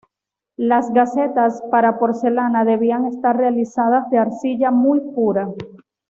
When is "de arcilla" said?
4.09-4.71